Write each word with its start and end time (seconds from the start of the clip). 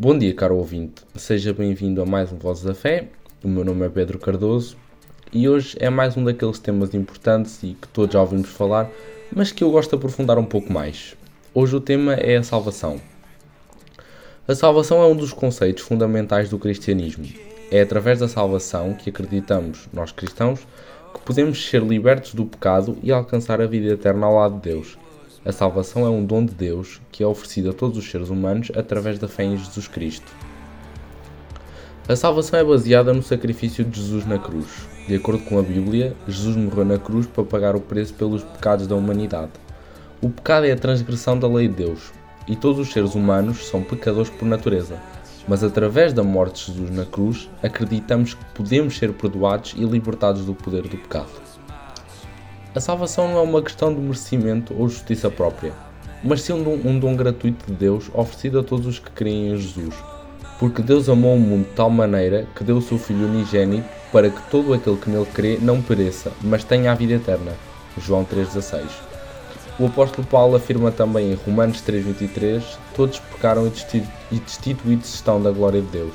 Bom 0.00 0.16
dia, 0.16 0.32
caro 0.32 0.54
ouvinte. 0.54 1.02
Seja 1.16 1.52
bem-vindo 1.52 2.00
a 2.00 2.06
mais 2.06 2.30
um 2.32 2.38
Vozes 2.38 2.62
da 2.62 2.72
Fé. 2.72 3.08
O 3.42 3.48
meu 3.48 3.64
nome 3.64 3.84
é 3.84 3.88
Pedro 3.88 4.16
Cardoso 4.16 4.76
e 5.32 5.48
hoje 5.48 5.76
é 5.80 5.90
mais 5.90 6.16
um 6.16 6.22
daqueles 6.22 6.60
temas 6.60 6.94
importantes 6.94 7.60
e 7.64 7.74
que 7.74 7.88
todos 7.88 8.12
já 8.12 8.20
ouvimos 8.20 8.48
falar, 8.48 8.88
mas 9.34 9.50
que 9.50 9.64
eu 9.64 9.72
gosto 9.72 9.90
de 9.90 9.96
aprofundar 9.96 10.38
um 10.38 10.44
pouco 10.44 10.72
mais. 10.72 11.16
Hoje 11.52 11.74
o 11.74 11.80
tema 11.80 12.14
é 12.14 12.36
a 12.36 12.44
salvação. 12.44 13.00
A 14.46 14.54
salvação 14.54 15.02
é 15.02 15.06
um 15.06 15.16
dos 15.16 15.32
conceitos 15.32 15.82
fundamentais 15.82 16.48
do 16.48 16.60
cristianismo. 16.60 17.26
É 17.68 17.80
através 17.80 18.20
da 18.20 18.28
salvação 18.28 18.94
que 18.94 19.10
acreditamos, 19.10 19.88
nós 19.92 20.12
cristãos, 20.12 20.60
que 21.12 21.20
podemos 21.22 21.68
ser 21.68 21.82
libertos 21.82 22.34
do 22.34 22.46
pecado 22.46 22.96
e 23.02 23.10
alcançar 23.10 23.60
a 23.60 23.66
vida 23.66 23.94
eterna 23.94 24.26
ao 24.26 24.36
lado 24.36 24.54
de 24.60 24.70
Deus. 24.70 24.96
A 25.44 25.52
salvação 25.52 26.04
é 26.04 26.10
um 26.10 26.24
dom 26.24 26.44
de 26.44 26.52
Deus 26.52 27.00
que 27.12 27.22
é 27.22 27.26
oferecido 27.26 27.70
a 27.70 27.72
todos 27.72 27.96
os 27.96 28.10
seres 28.10 28.28
humanos 28.28 28.72
através 28.74 29.18
da 29.18 29.28
fé 29.28 29.44
em 29.44 29.56
Jesus 29.56 29.86
Cristo. 29.86 30.30
A 32.08 32.16
salvação 32.16 32.58
é 32.58 32.64
baseada 32.64 33.12
no 33.12 33.22
sacrifício 33.22 33.84
de 33.84 34.00
Jesus 34.00 34.26
na 34.26 34.38
cruz. 34.38 34.66
De 35.06 35.14
acordo 35.14 35.44
com 35.44 35.58
a 35.58 35.62
Bíblia, 35.62 36.16
Jesus 36.26 36.56
morreu 36.56 36.84
na 36.84 36.98
cruz 36.98 37.26
para 37.26 37.44
pagar 37.44 37.76
o 37.76 37.80
preço 37.80 38.14
pelos 38.14 38.42
pecados 38.42 38.86
da 38.86 38.96
humanidade. 38.96 39.52
O 40.20 40.28
pecado 40.28 40.66
é 40.66 40.72
a 40.72 40.76
transgressão 40.76 41.38
da 41.38 41.46
lei 41.46 41.68
de 41.68 41.74
Deus, 41.74 42.12
e 42.48 42.56
todos 42.56 42.80
os 42.80 42.92
seres 42.92 43.14
humanos 43.14 43.68
são 43.68 43.82
pecadores 43.82 44.30
por 44.30 44.44
natureza. 44.44 44.98
Mas 45.46 45.62
através 45.62 46.12
da 46.12 46.24
morte 46.24 46.72
de 46.72 46.78
Jesus 46.78 46.90
na 46.96 47.04
cruz, 47.04 47.48
acreditamos 47.62 48.34
que 48.34 48.44
podemos 48.54 48.98
ser 48.98 49.12
perdoados 49.12 49.74
e 49.76 49.84
libertados 49.84 50.44
do 50.44 50.54
poder 50.54 50.82
do 50.82 50.96
pecado. 50.96 51.47
A 52.74 52.80
salvação 52.80 53.28
não 53.28 53.38
é 53.38 53.42
uma 53.42 53.62
questão 53.62 53.94
de 53.94 53.98
merecimento 53.98 54.74
ou 54.78 54.90
justiça 54.90 55.30
própria, 55.30 55.72
mas 56.22 56.42
sim 56.42 56.52
um 56.52 56.62
dom, 56.62 56.78
um 56.84 56.98
dom 56.98 57.16
gratuito 57.16 57.64
de 57.66 57.72
Deus 57.72 58.10
oferecido 58.12 58.58
a 58.58 58.62
todos 58.62 58.86
os 58.86 58.98
que 58.98 59.10
creem 59.10 59.52
em 59.52 59.56
Jesus. 59.56 59.94
Porque 60.58 60.82
Deus 60.82 61.08
amou 61.08 61.34
o 61.34 61.40
mundo 61.40 61.64
de 61.66 61.74
tal 61.74 61.88
maneira 61.88 62.46
que 62.54 62.62
deu 62.62 62.76
o 62.76 62.82
seu 62.82 62.98
Filho 62.98 63.26
unigênito 63.26 63.88
para 64.12 64.28
que 64.28 64.50
todo 64.50 64.74
aquele 64.74 64.96
que 64.96 65.08
nele 65.08 65.26
crê 65.32 65.58
não 65.62 65.80
pereça, 65.80 66.30
mas 66.42 66.62
tenha 66.62 66.92
a 66.92 66.94
vida 66.94 67.14
eterna. 67.14 67.52
João 67.96 68.22
3,16 68.22 68.82
O 69.78 69.86
apóstolo 69.86 70.26
Paulo 70.26 70.54
afirma 70.54 70.92
também 70.92 71.32
em 71.32 71.34
Romanos 71.34 71.80
3,23 71.80 72.62
Todos 72.94 73.18
pecaram 73.18 73.66
e 73.66 74.38
destituídos 74.40 75.14
estão 75.14 75.42
da 75.42 75.50
glória 75.50 75.80
de 75.80 75.88
Deus. 75.88 76.12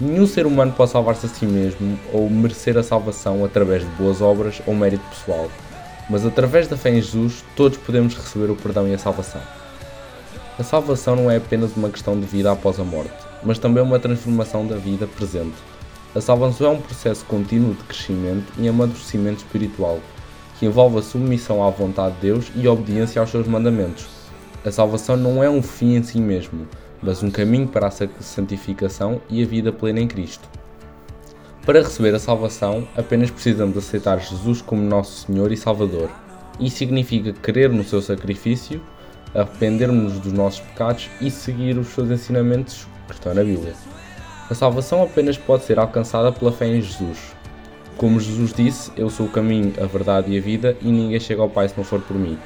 Nenhum 0.00 0.26
ser 0.26 0.46
humano 0.46 0.72
pode 0.72 0.92
salvar-se 0.92 1.26
a 1.26 1.28
si 1.28 1.46
mesmo 1.46 1.98
ou 2.12 2.30
merecer 2.30 2.78
a 2.78 2.82
salvação 2.82 3.44
através 3.44 3.82
de 3.82 3.90
boas 3.96 4.22
obras 4.22 4.62
ou 4.66 4.74
mérito 4.74 5.04
pessoal 5.10 5.50
mas 6.10 6.26
através 6.26 6.66
da 6.66 6.76
fé 6.76 6.90
em 6.90 7.00
Jesus 7.00 7.44
todos 7.54 7.78
podemos 7.78 8.14
receber 8.14 8.50
o 8.50 8.56
perdão 8.56 8.86
e 8.86 8.92
a 8.92 8.98
salvação. 8.98 9.40
A 10.58 10.62
salvação 10.62 11.16
não 11.16 11.30
é 11.30 11.36
apenas 11.36 11.74
uma 11.76 11.88
questão 11.88 12.18
de 12.18 12.26
vida 12.26 12.52
após 12.52 12.78
a 12.78 12.84
morte, 12.84 13.14
mas 13.42 13.58
também 13.58 13.82
uma 13.82 13.98
transformação 13.98 14.66
da 14.66 14.76
vida 14.76 15.06
presente. 15.06 15.56
A 16.14 16.20
salvação 16.20 16.66
é 16.66 16.70
um 16.70 16.80
processo 16.80 17.24
contínuo 17.24 17.72
de 17.72 17.84
crescimento 17.84 18.52
e 18.58 18.68
amadurecimento 18.68 19.44
espiritual, 19.44 20.00
que 20.58 20.66
envolve 20.66 20.98
a 20.98 21.02
submissão 21.02 21.64
à 21.64 21.70
vontade 21.70 22.16
de 22.16 22.22
Deus 22.22 22.50
e 22.54 22.66
a 22.66 22.72
obediência 22.72 23.20
aos 23.20 23.30
seus 23.30 23.46
mandamentos. 23.46 24.06
A 24.64 24.70
salvação 24.70 25.16
não 25.16 25.42
é 25.42 25.48
um 25.48 25.62
fim 25.62 25.94
em 25.94 26.02
si 26.02 26.20
mesmo, 26.20 26.66
mas 27.00 27.22
um 27.22 27.30
caminho 27.30 27.66
para 27.66 27.86
a 27.86 27.90
santificação 27.90 29.22
e 29.30 29.42
a 29.42 29.46
vida 29.46 29.72
plena 29.72 30.00
em 30.00 30.08
Cristo. 30.08 30.59
Para 31.64 31.82
receber 31.82 32.14
a 32.14 32.18
salvação, 32.18 32.88
apenas 32.96 33.30
precisamos 33.30 33.76
aceitar 33.76 34.18
Jesus 34.18 34.62
como 34.62 34.80
nosso 34.82 35.26
Senhor 35.26 35.52
e 35.52 35.56
Salvador. 35.56 36.08
Isso 36.58 36.78
significa 36.78 37.34
crer 37.34 37.70
no 37.70 37.84
seu 37.84 38.00
sacrifício, 38.00 38.80
arrependermos 39.34 40.18
dos 40.18 40.32
nossos 40.32 40.60
pecados 40.60 41.10
e 41.20 41.30
seguir 41.30 41.76
os 41.76 41.88
seus 41.88 42.10
ensinamentos 42.10 42.86
que 43.06 43.12
estão 43.12 43.34
na 43.34 43.44
Bíblia. 43.44 43.74
A 44.48 44.54
salvação 44.54 45.02
apenas 45.02 45.36
pode 45.36 45.64
ser 45.64 45.78
alcançada 45.78 46.32
pela 46.32 46.50
fé 46.50 46.66
em 46.66 46.80
Jesus. 46.80 47.18
Como 47.96 48.18
Jesus 48.18 48.54
disse, 48.54 48.90
eu 48.96 49.10
sou 49.10 49.26
o 49.26 49.30
caminho, 49.30 49.74
a 49.78 49.84
verdade 49.84 50.32
e 50.32 50.38
a 50.38 50.40
vida, 50.40 50.76
e 50.80 50.90
ninguém 50.90 51.20
chega 51.20 51.42
ao 51.42 51.50
Pai 51.50 51.68
se 51.68 51.76
não 51.76 51.84
for 51.84 52.00
por 52.00 52.16
mim. 52.16 52.38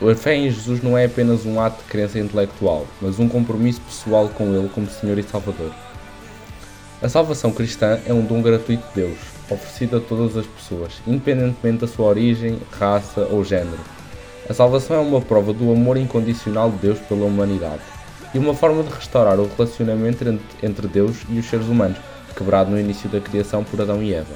A 0.00 0.14
fé 0.14 0.34
em 0.34 0.50
Jesus 0.50 0.82
não 0.82 0.96
é 0.96 1.04
apenas 1.04 1.44
um 1.44 1.60
ato 1.60 1.82
de 1.82 1.88
crença 1.90 2.18
intelectual, 2.18 2.86
mas 3.00 3.18
um 3.18 3.28
compromisso 3.28 3.82
pessoal 3.82 4.28
com 4.30 4.54
Ele 4.54 4.70
como 4.70 4.88
Senhor 4.88 5.18
e 5.18 5.22
Salvador. 5.22 5.70
A 7.04 7.08
salvação 7.10 7.52
cristã 7.52 8.00
é 8.06 8.14
um 8.14 8.24
dom 8.24 8.40
gratuito 8.40 8.82
de 8.88 9.02
Deus, 9.02 9.18
oferecido 9.50 9.98
a 9.98 10.00
todas 10.00 10.38
as 10.38 10.46
pessoas, 10.46 11.02
independentemente 11.06 11.82
da 11.82 11.86
sua 11.86 12.06
origem, 12.06 12.58
raça 12.70 13.28
ou 13.30 13.44
género. 13.44 13.78
A 14.48 14.54
salvação 14.54 14.96
é 14.96 15.00
uma 15.00 15.20
prova 15.20 15.52
do 15.52 15.70
amor 15.70 15.98
incondicional 15.98 16.70
de 16.70 16.78
Deus 16.78 16.98
pela 17.00 17.26
humanidade 17.26 17.82
e 18.32 18.38
uma 18.38 18.54
forma 18.54 18.82
de 18.82 18.88
restaurar 18.88 19.38
o 19.38 19.46
relacionamento 19.54 20.24
entre 20.62 20.88
Deus 20.88 21.18
e 21.28 21.38
os 21.38 21.44
seres 21.44 21.66
humanos, 21.66 21.98
quebrado 22.34 22.70
no 22.70 22.80
início 22.80 23.06
da 23.10 23.20
criação 23.20 23.62
por 23.62 23.82
Adão 23.82 24.02
e 24.02 24.14
Eva. 24.14 24.34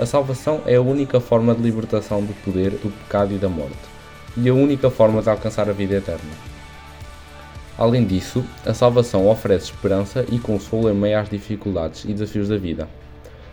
A 0.00 0.06
salvação 0.06 0.62
é 0.64 0.76
a 0.76 0.80
única 0.80 1.20
forma 1.20 1.54
de 1.54 1.60
libertação 1.60 2.24
do 2.24 2.32
poder, 2.42 2.70
do 2.70 2.90
pecado 2.90 3.34
e 3.34 3.38
da 3.38 3.50
morte, 3.50 3.76
e 4.34 4.48
a 4.48 4.54
única 4.54 4.88
forma 4.88 5.20
de 5.20 5.28
alcançar 5.28 5.68
a 5.68 5.74
vida 5.74 5.96
eterna. 5.96 6.51
Além 7.82 8.04
disso, 8.04 8.44
a 8.64 8.72
salvação 8.72 9.28
oferece 9.28 9.64
esperança 9.64 10.24
e 10.30 10.38
consolo 10.38 10.88
em 10.88 10.94
meio 10.94 11.18
às 11.18 11.28
dificuldades 11.28 12.04
e 12.04 12.12
desafios 12.12 12.48
da 12.48 12.56
vida. 12.56 12.88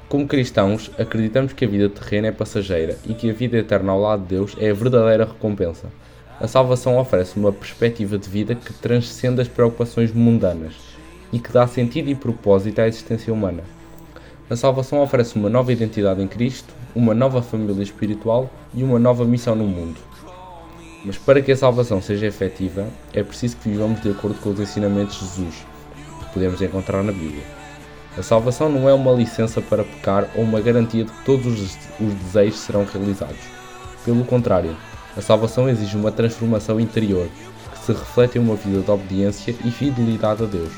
Como 0.08 0.28
cristãos, 0.28 0.92
acreditamos 1.00 1.52
que 1.52 1.66
a 1.66 1.68
vida 1.68 1.90
terrena 1.90 2.28
é 2.28 2.32
passageira 2.32 2.96
e 3.08 3.16
que 3.16 3.28
a 3.28 3.34
vida 3.34 3.58
eterna 3.58 3.92
ao 3.92 4.00
lado 4.00 4.22
de 4.22 4.28
Deus 4.28 4.56
é 4.60 4.70
a 4.70 4.74
verdadeira 4.76 5.26
recompensa. 5.26 5.88
A 6.40 6.48
salvação 6.48 7.00
oferece 7.00 7.40
uma 7.40 7.52
perspectiva 7.52 8.20
de 8.20 8.30
vida 8.30 8.54
que 8.54 8.72
transcende 8.72 9.42
as 9.42 9.48
preocupações 9.48 10.14
mundanas 10.14 10.76
e 11.34 11.40
que 11.40 11.52
dá 11.52 11.66
sentido 11.66 12.12
e 12.12 12.14
propósito 12.14 12.82
à 12.82 12.88
existência 12.88 13.34
humana. 13.34 13.64
A 14.48 14.56
salvação 14.56 15.02
oferece 15.02 15.38
uma 15.38 15.50
nova 15.50 15.74
identidade 15.74 16.22
em 16.22 16.28
Cristo, 16.28 16.72
uma 16.94 17.16
nova 17.16 17.42
família 17.42 17.82
espiritual 17.82 18.48
e 18.76 18.84
uma 18.84 19.00
nova 19.00 19.26
missão 19.26 19.56
no 19.56 19.66
mundo. 19.66 20.09
Mas 21.04 21.18
para 21.18 21.42
que 21.42 21.52
a 21.52 21.58
salvação 21.58 22.02
seja 22.02 22.28
efetiva, 22.28 22.88
é 23.14 23.24
preciso 23.24 23.58
que 23.58 23.70
vivamos 23.70 24.02
de 24.02 24.10
acordo 24.10 24.40
com 24.40 24.50
os 24.50 24.60
ensinamentos 24.60 25.16
de 25.16 25.26
Jesus, 25.26 25.66
que 26.20 26.34
podemos 26.34 26.62
encontrar 26.62 27.04
na 27.04 27.12
Bíblia. 27.12 27.44
A 28.18 28.24
salvação 28.24 28.68
não 28.68 28.90
é 28.90 28.94
uma 28.94 29.14
licença 29.14 29.62
para 29.62 29.84
pecar 29.84 30.28
ou 30.36 30.44
uma 30.44 30.60
garantia 30.60 31.06
de 31.06 31.12
que 31.12 31.24
todos 31.24 31.46
os, 31.46 31.78
desejos 32.16 32.60
serão 32.60 32.84
realizados. 32.84 33.40
Pelo 34.04 34.26
contrário, 34.26 34.76
a 35.16 35.22
salvação 35.22 35.70
exige 35.70 35.96
uma 35.96 36.12
transformação 36.12 36.80
interior, 36.80 37.30
que 37.72 37.80
se 37.80 37.94
reflete 37.94 38.38
em 38.38 38.42
uma 38.42 38.56
vida 38.56 38.82
de 38.82 38.92
obediência 38.92 39.56
e 39.64 39.72
fidelidade 39.72 40.44
a 40.44 40.48
Deus. 40.48 40.74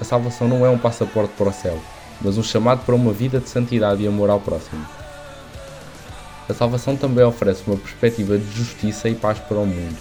A 0.00 0.04
salvação 0.04 0.48
não 0.48 0.64
é 0.64 0.70
um 0.70 0.78
passaporte 0.78 1.34
para 1.36 1.50
o 1.50 1.52
céu, 1.52 1.78
mas 2.22 2.38
um 2.38 2.42
chamado 2.42 2.84
para 2.86 2.94
uma 2.94 3.12
vida 3.12 3.38
de 3.38 3.48
santidade 3.50 4.02
e 4.02 4.08
amor 4.08 4.30
ao 4.30 4.40
próximo. 4.40 4.99
A 6.50 6.54
salvação 6.54 6.96
também 6.96 7.24
oferece 7.24 7.62
uma 7.64 7.76
perspectiva 7.76 8.36
de 8.36 8.50
justiça 8.50 9.08
e 9.08 9.14
paz 9.14 9.38
para 9.38 9.56
o 9.56 9.64
mundo. 9.64 9.96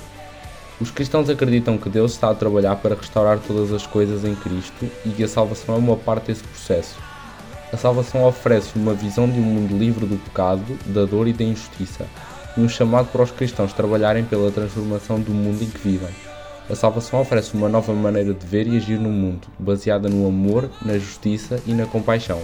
Os 0.82 0.90
cristãos 0.90 1.30
acreditam 1.30 1.78
que 1.78 1.90
Deus 1.90 2.14
está 2.14 2.32
a 2.32 2.34
trabalhar 2.34 2.76
para 2.78 2.96
restaurar 2.96 3.38
todas 3.38 3.72
as 3.72 3.86
coisas 3.86 4.26
em 4.26 4.34
Cristo 4.34 4.90
e 5.06 5.10
que 5.10 5.24
a 5.24 5.28
salvação 5.28 5.76
é 5.76 5.78
uma 5.78 5.96
parte 5.96 6.26
desse 6.26 6.44
processo. 6.44 6.98
A 7.72 7.78
salvação 7.78 8.24
oferece 8.24 8.72
uma 8.76 8.96
visão 8.96 9.30
de 9.30 9.40
um 9.40 9.44
mundo 9.44 9.78
livre 9.78 10.08
do 10.08 10.18
pecado, 10.18 10.76
da 10.88 11.06
dor 11.06 11.28
e 11.28 11.34
da 11.34 11.44
injustiça, 11.44 12.08
e 12.58 12.62
um 12.62 12.68
chamado 12.68 13.10
para 13.12 13.22
os 13.22 13.30
cristãos 13.30 13.72
trabalharem 13.72 14.26
pela 14.26 14.50
transformação 14.50 15.20
do 15.20 15.32
mundo 15.32 15.64
em 15.64 15.70
que 15.70 15.78
vivem. 15.78 16.10
A 16.68 16.74
salvação 16.74 17.22
oferece 17.22 17.54
uma 17.54 17.70
nova 17.70 17.94
maneira 17.94 18.34
de 18.34 18.48
ver 18.48 18.66
e 18.66 18.76
agir 18.76 19.00
no 19.00 19.10
mundo, 19.10 19.48
baseada 19.60 20.10
no 20.10 20.28
amor, 20.28 20.68
na 20.82 20.98
justiça 20.98 21.62
e 21.68 21.74
na 21.74 21.86
compaixão. 21.86 22.42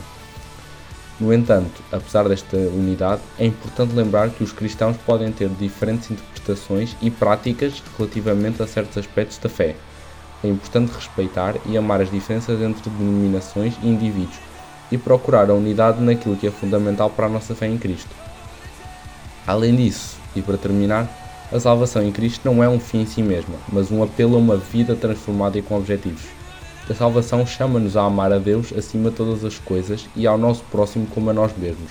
No 1.18 1.34
entanto, 1.34 1.82
apesar 1.94 2.28
desta 2.28 2.58
unidade, 2.58 3.22
é 3.40 3.46
importante 3.46 3.96
lembrar 3.96 4.30
que 4.32 4.44
os 4.44 4.52
cristãos 4.52 4.98
podem 4.98 5.32
ter 5.32 5.48
diferentes 5.48 6.12
interpretações 6.12 6.96
e 7.02 7.10
práticas 7.10 7.82
relativamente 7.98 8.62
a 8.62 8.68
certos 8.68 8.98
aspectos 8.98 9.38
da 9.38 9.48
fé. 9.48 9.76
É 10.44 10.48
importante 10.48 10.92
respeitar 10.92 11.56
e 11.66 11.78
amar 11.78 12.02
as 12.02 12.12
diferenças 12.12 12.62
entre 12.62 12.90
denominações 12.90 13.76
e 13.82 13.88
indivíduos 13.88 14.38
e 14.92 14.98
procurar 14.98 15.50
a 15.50 15.54
unidade 15.54 16.02
naquilo 16.02 16.36
que 16.36 16.48
é 16.48 16.52
fundamental 16.52 17.10
para 17.10 17.28
a 17.28 17.30
nossa 17.30 17.56
fé 17.56 17.66
em 17.66 17.78
Cristo. 17.78 18.14
Além 19.48 19.74
disso, 19.76 20.18
e 20.36 20.42
para 20.42 20.58
terminar, 20.58 21.10
a 21.52 21.60
salvação 21.60 22.04
em 22.04 22.12
Cristo 22.12 22.42
não 22.44 22.62
é 22.62 22.68
um 22.68 22.80
fim 22.80 23.02
em 23.02 23.06
si 23.06 23.24
mesma, 23.24 23.56
mas 23.72 23.90
um 23.90 24.04
apelo 24.04 24.36
a 24.36 24.40
uma 24.40 24.58
vida 24.58 24.96
transformada 24.96 25.58
e 25.58 25.62
com 25.62 25.78
objetivos. 25.78 26.24
A 26.88 26.94
salvação 26.94 27.48
chama-nos 27.48 27.98
a 27.98 28.04
amar 28.04 28.32
a 28.32 28.38
Deus 28.38 28.72
acima 28.72 29.10
de 29.10 29.16
todas 29.16 29.44
as 29.44 29.58
coisas 29.58 30.08
e 30.16 30.28
ao 30.28 30.38
nosso 30.38 30.64
próximo 30.66 31.08
como 31.08 31.32
a 31.32 31.34
nós 31.34 31.52
mesmos, 31.58 31.90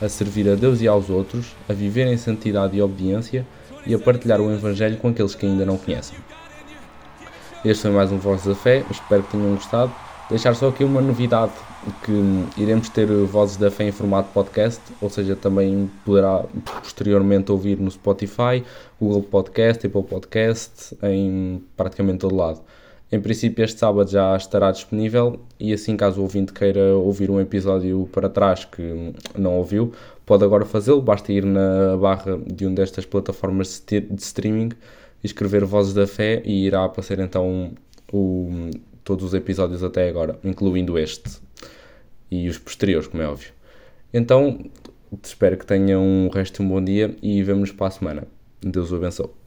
a 0.00 0.08
servir 0.08 0.48
a 0.48 0.54
Deus 0.54 0.80
e 0.80 0.86
aos 0.86 1.10
outros, 1.10 1.56
a 1.68 1.72
viver 1.72 2.06
em 2.06 2.16
santidade 2.16 2.76
e 2.76 2.80
obediência 2.80 3.44
e 3.84 3.92
a 3.92 3.98
partilhar 3.98 4.40
o 4.40 4.52
Evangelho 4.52 4.96
com 4.98 5.08
aqueles 5.08 5.34
que 5.34 5.44
ainda 5.44 5.66
não 5.66 5.76
conhecem. 5.76 6.16
Este 7.64 7.82
foi 7.82 7.90
mais 7.90 8.12
um 8.12 8.18
Voz 8.18 8.44
da 8.44 8.54
Fé, 8.54 8.84
espero 8.88 9.24
que 9.24 9.32
tenham 9.32 9.56
gostado. 9.56 9.92
Deixar 10.30 10.54
só 10.54 10.68
aqui 10.68 10.84
uma 10.84 11.00
novidade, 11.00 11.52
que 12.04 12.62
iremos 12.62 12.88
ter 12.90 13.06
Vozes 13.06 13.56
da 13.56 13.72
Fé 13.72 13.88
em 13.88 13.92
formato 13.92 14.28
podcast, 14.32 14.80
ou 15.00 15.10
seja, 15.10 15.34
também 15.34 15.90
poderá 16.04 16.44
posteriormente 16.80 17.50
ouvir 17.50 17.76
no 17.76 17.90
Spotify, 17.90 18.62
Google 19.00 19.24
Podcast, 19.24 19.84
Apple 19.84 20.04
Podcast, 20.04 20.96
em 21.02 21.60
praticamente 21.76 22.18
todo 22.18 22.36
lado. 22.36 22.60
Em 23.10 23.20
princípio, 23.20 23.64
este 23.64 23.78
sábado 23.78 24.10
já 24.10 24.36
estará 24.36 24.70
disponível 24.70 25.40
e 25.58 25.72
assim, 25.72 25.96
caso 25.96 26.20
o 26.20 26.24
ouvinte 26.24 26.52
queira 26.52 26.94
ouvir 26.94 27.30
um 27.30 27.40
episódio 27.40 28.06
para 28.12 28.28
trás 28.28 28.66
que 28.66 29.14
não 29.36 29.56
ouviu, 29.56 29.94
pode 30.26 30.44
agora 30.44 30.66
fazê-lo. 30.66 31.00
Basta 31.00 31.32
ir 31.32 31.44
na 31.44 31.96
barra 31.96 32.38
de 32.46 32.66
uma 32.66 32.74
destas 32.74 33.06
plataformas 33.06 33.82
de 33.86 34.06
streaming, 34.18 34.70
escrever 35.24 35.64
Vozes 35.64 35.94
da 35.94 36.06
Fé 36.06 36.42
e 36.44 36.66
irá 36.66 36.84
aparecer 36.84 37.18
então 37.18 37.72
o, 38.12 38.70
todos 39.02 39.24
os 39.24 39.32
episódios 39.32 39.82
até 39.82 40.06
agora, 40.06 40.38
incluindo 40.44 40.98
este 40.98 41.40
e 42.30 42.46
os 42.46 42.58
posteriores, 42.58 43.08
como 43.08 43.22
é 43.22 43.26
óbvio. 43.26 43.52
Então, 44.12 44.70
espero 45.22 45.56
que 45.56 45.64
tenham 45.64 46.02
um 46.02 46.28
resto 46.28 46.56
de 46.56 46.62
um 46.62 46.68
bom 46.68 46.84
dia 46.84 47.16
e 47.22 47.42
vemos 47.42 47.72
para 47.72 47.86
a 47.86 47.90
semana. 47.90 48.28
Deus 48.60 48.92
o 48.92 48.96
abençoe. 48.96 49.37